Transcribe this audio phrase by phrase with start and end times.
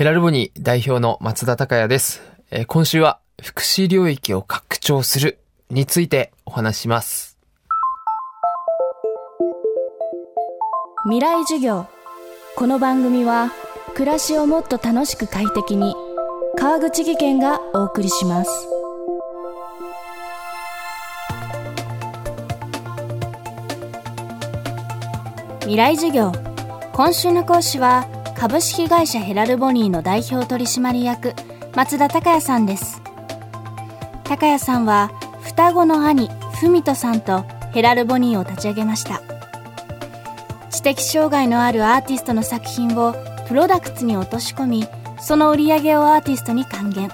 [0.00, 2.22] ヘラルボニー代表の松田孝也です。
[2.50, 7.36] えー今週は福祉領域を拡張するについてお話しします。
[11.04, 11.86] 未来授業
[12.56, 13.52] この番組は
[13.92, 15.94] 暮らしをもっと楽しく快適に
[16.56, 18.68] 川口義賢がお送りします
[25.60, 26.32] 未来授業
[26.94, 31.34] 今週の講師は株式会社ヘラルボニーの代表取締役
[31.76, 33.02] 松田孝也さんです。
[34.24, 35.10] 孝也さんは
[35.42, 37.42] 双子の兄文人さんと
[37.74, 39.20] ヘラルボニーを立ち上げました。
[40.70, 43.14] 知的障害のあるアーティストの作品を
[43.46, 44.86] プロダクツに落とし込み
[45.20, 47.10] その売り上げをアーティストに還元。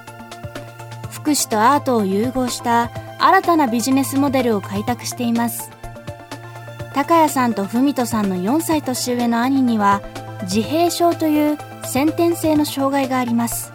[1.10, 5.72] 福祉とアートを融合した新たなビジネスモデルを開拓しています。
[6.94, 10.02] 高谷さんと文人さんの4歳年上の兄には
[10.42, 13.72] 自閉症という先天性の障害があります。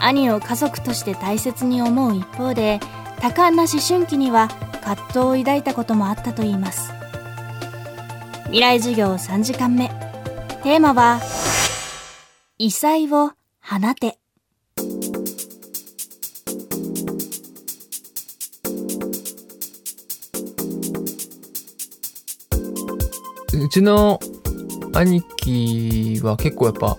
[0.00, 2.80] 兄を家族として大切に思う一方で
[3.20, 4.48] 多感な思春期には
[4.82, 6.92] 葛藤を抱いたこともあったといいます。
[8.44, 9.88] 未来授業3時間目。
[10.62, 11.20] テーマは
[12.58, 14.18] 異彩を放て。
[23.54, 24.20] うちの
[24.94, 26.96] 兄貴は結構やっぱ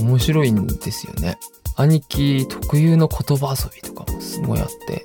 [0.00, 1.38] 面白いんですよね。
[1.76, 5.02] 兄貴特有の言葉遊びとかもすごいあって、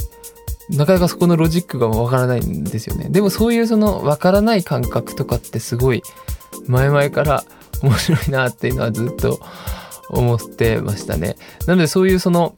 [0.69, 3.09] なかなかそこのロジックがわからないんですよね。
[3.09, 6.03] でもそういうそのわからない感覚とかってすごい
[6.67, 7.43] 前々から
[7.81, 9.39] 面白いなっていうのはずっと
[10.09, 11.37] 思ってましたね。
[11.67, 12.53] なのでそういうその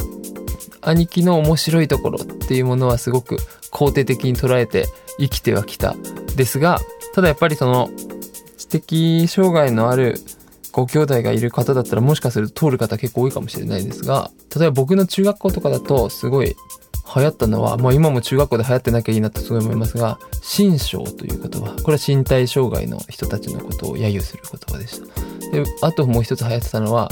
[0.82, 3.38] 兄貴の面白いところっていうものはすごく
[3.72, 4.88] 肯定的に捉えて
[5.20, 5.96] 生きてはきた
[6.36, 6.80] ですが
[7.14, 7.90] ただやっぱりその
[8.60, 10.20] 知的障害のある
[10.72, 16.56] ご兄弟がいる方だったらもしかすると通る方結構多いかもしれないですが例えば僕の中学校とかだとすごい
[17.16, 21.76] 流行ったのは、まあ今も中学校で流行ってなきゃいいなとすごい思いますが、心象という言葉。
[21.82, 25.52] これは身体障害の人たちのことを揶揄する言葉でした。
[25.52, 27.10] で、あともう一つ流行ってたのは、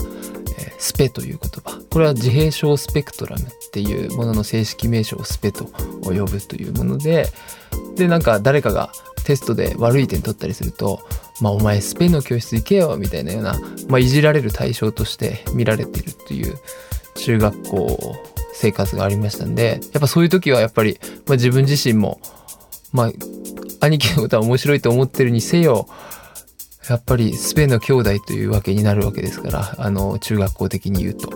[0.59, 1.81] えースペという言葉。
[1.89, 5.65] これは自閉症スペクトラムっていうものの正式名称をスペと
[6.03, 7.29] 呼ぶというもので、
[7.95, 8.91] で、なんか誰かが
[9.25, 11.01] テストで悪い点取ったりすると、
[11.41, 13.55] まあお前スペインの教室行けよみたいなような、
[13.87, 16.55] まあいじられる対象として見られているという
[17.15, 18.15] 中学校
[18.53, 22.19] 生活がありましたんで、やっぱそういう時はやっぱり、まあ自分自身も、
[22.91, 23.11] まあ
[23.79, 25.87] 兄貴のことは面白いと思ってるにせよ、
[26.89, 31.29] やっぱりスペインの兄弟というわけになるわけですから、あの、中学校的に言うと。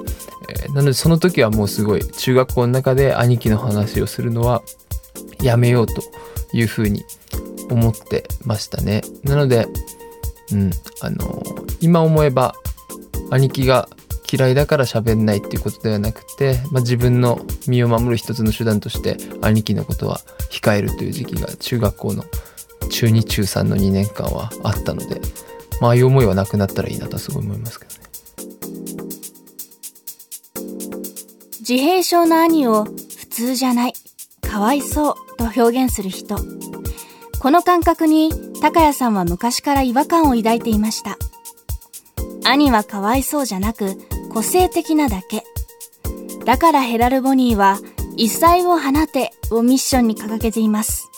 [0.49, 4.61] えーなのでその時はもうすごい中学校の中で兄貴の話をするのは
[5.41, 6.01] やめようと
[6.53, 7.03] いうふうに
[7.71, 9.01] 思ってましたね。
[9.23, 9.67] なので、
[10.51, 10.71] うん、
[11.01, 11.43] あの、
[11.79, 12.55] 今思えば
[13.31, 13.87] 兄貴が
[14.31, 22.23] 嫌いだから喋んないっていうことではなくて、まあ、自分の身を守る一つの手段として兄貴のことは控えるという時期が中学校の
[22.89, 25.19] 中2中3の2年間はあったので、
[25.81, 28.01] まあ、あいう思いはなくなったらいいなとすごい思いますけどね。
[31.59, 33.93] 自閉症の兄を普通じゃない、
[34.41, 36.37] かわいそうと表現する人。
[37.41, 38.31] この感覚に
[38.61, 41.17] 高谷さんは昔から違和感を抱いていました。
[42.43, 43.97] 兄はかわいそうじゃなく
[44.29, 45.43] 個性的なだけ。
[46.45, 47.79] だからヘラルボニーは
[48.15, 51.09] 異彩を放てをミッションに掲げています。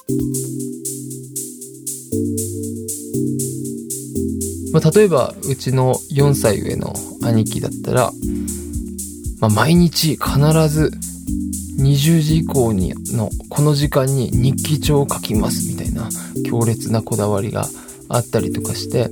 [4.72, 8.12] まあ、例えばうちの4歳上の兄貴だったら、
[9.41, 10.89] まあ、毎日必ず
[11.79, 15.82] 20時以降にのこの時間に日記帳を書きますみたいな
[16.45, 17.67] 強烈なこだわりが
[18.09, 19.09] あったりとかして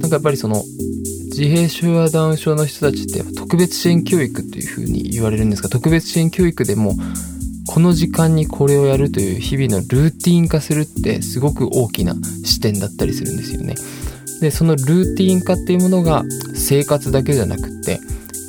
[0.00, 0.62] なんかやっぱりその
[1.30, 6.94] 自閉症やダウン症の人たちって特別支援教育っていう風に言われるんですが特別支援教育でも
[7.72, 12.14] この時間にこれをやるという日々のルーティン化するってすごく大きな
[12.44, 13.76] 視点だったりするんですよね。
[14.40, 18.00] でそのルーティン化っていうものが生活だけじゃなくって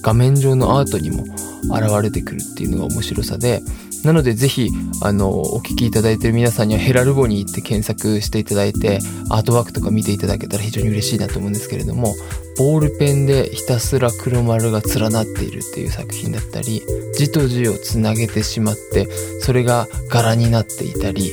[0.01, 1.23] 画面上のアートにも
[1.69, 3.61] 現れてくるっていうのが面白さで
[4.03, 4.69] なのでぜひ
[5.01, 8.99] あのお聞きいただいてる皆さんにはヘラルボニーって検索していただいて
[9.29, 12.15] アートワークとか見ていただけたら非常に嬉しいなと思うんですけれども
[12.57, 16.81] ボールペンでひたすら黒丸が連なっているっていう作品だったり
[17.15, 19.07] 字と字をつなげてしまって
[19.39, 21.31] それが柄になっていたり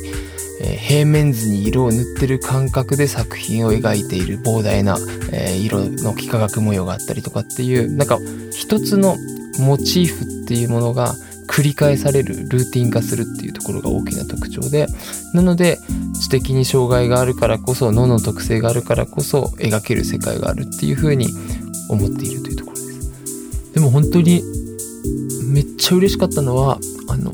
[0.61, 4.99] え平面図に色を塗ってる感覚で作品を描いている膨大な、
[5.33, 8.19] え色の幾何学模様があったりとかっていうなんか
[8.51, 9.17] 一つの
[9.61, 11.15] モチーフっていうものが
[11.59, 14.87] 繰り返されるルーティン化するっていうところが大きな特徴で
[15.35, 15.79] なので
[16.21, 21.27] 知的に障害があるからこそ脳の特性があるからこそ描ける世界があるっていうふうに
[21.91, 23.81] 思っているというところですで。
[23.81, 24.45] も本当に
[25.47, 26.79] めっちゃ嬉しかったのは
[27.09, 27.33] あの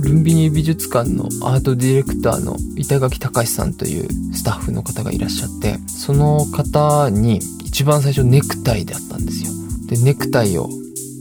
[0.00, 9.50] ルンビニ美術館のアートディレクターの板垣隆さんというスタッフの方がいらっしゃってその方に一番最初ネクタイであったんですよ
[9.88, 10.70] でネクタイを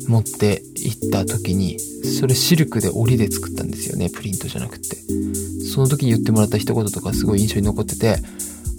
[0.07, 4.97] 持って行った時にそれシルクで織りで作ったんですよねプリントじゃなくて
[5.73, 8.17] その時に言ってもらった一言とかすごい印象に残ってて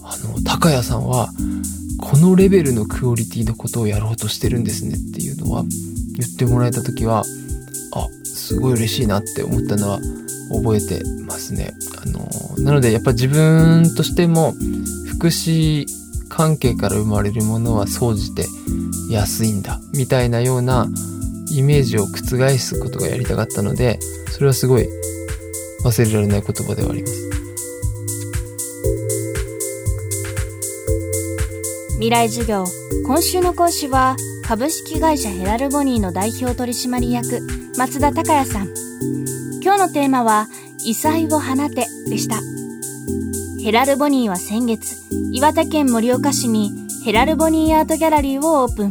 [0.02, 1.28] あの高谷さんは
[2.00, 5.64] このレベルのクオリティのことをやろうとしてるんですねっていうのは
[6.16, 7.20] 言ってもらえた時は
[7.94, 10.00] あすごい嬉しいなって思ったのは
[10.50, 11.72] 覚えてますね。
[12.02, 12.28] あの
[12.58, 14.54] なのでやっぱ自分としても
[15.16, 15.86] 福祉
[16.28, 18.46] 関係から生まれるものは総じて
[19.10, 20.88] 安いんだみたいなような
[21.52, 23.98] イメージを覆すことがやりたかったので
[24.30, 24.88] それはすごい
[25.84, 27.30] 忘れられない言葉ではあります。
[31.94, 32.64] 未来授業
[33.06, 37.40] 今週の講師は株式会社ヘラルボニーの代表取締役
[37.76, 38.68] 松田孝也さん。
[39.62, 40.48] 今日のテーマは
[40.84, 42.40] 異彩を放てでした。
[43.62, 44.96] ヘラルボニーは先月
[45.30, 46.72] 岩手県盛岡市に
[47.04, 48.90] ヘラルボニーアートギャラリーをオープン。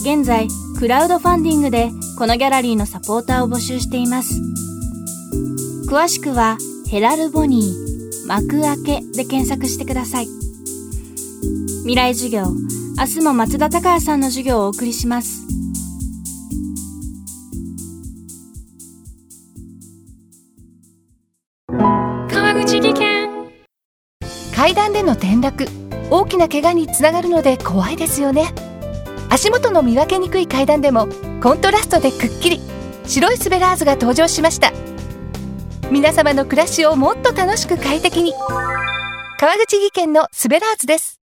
[0.00, 0.46] 現在
[0.78, 4.42] クラウドファンディングでこのギャラリーのサポーターを募集しています。
[5.88, 10.26] 詳しくはヘラルボニー幕開けで検索してください。
[11.80, 12.44] 未来授業
[12.98, 15.46] 明日も松田孝也さんの授業をお送りします。
[21.68, 23.28] 川口技研。
[24.54, 25.66] 階段での転落
[26.10, 28.52] 大きな怪我につながるので怖いですよね。
[29.36, 31.08] 足元の見分けにくい階段でも
[31.42, 32.58] コントラストでくっきり
[33.04, 34.72] 白いスベラーズが登場しました。
[35.90, 38.32] 皆様の暮らしをもっと楽しく快適に。
[39.38, 41.20] 川口技研のスベラーズです。